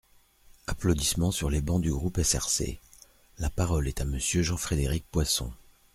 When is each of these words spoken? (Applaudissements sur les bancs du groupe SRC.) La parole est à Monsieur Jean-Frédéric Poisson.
(Applaudissements 0.65 1.29
sur 1.29 1.51
les 1.51 1.61
bancs 1.61 1.79
du 1.83 1.91
groupe 1.93 2.19
SRC.) 2.23 2.79
La 3.37 3.51
parole 3.51 3.87
est 3.87 4.01
à 4.01 4.05
Monsieur 4.05 4.41
Jean-Frédéric 4.41 5.05
Poisson. 5.11 5.53